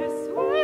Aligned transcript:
Christmas. 0.00 0.59